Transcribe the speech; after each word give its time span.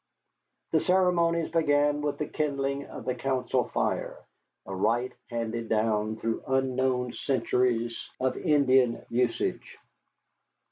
The 0.71 0.79
ceremonies 0.79 1.51
began 1.51 2.01
with 2.01 2.17
the 2.17 2.25
kindling 2.25 2.85
of 2.87 3.05
the 3.05 3.13
council 3.13 3.65
fire, 3.65 4.17
a 4.65 4.75
rite 4.75 5.13
handed 5.29 5.69
down 5.69 6.15
through 6.15 6.41
unknown 6.47 7.13
centuries 7.13 8.09
of 8.19 8.35
Indian 8.35 9.05
usage. 9.11 9.77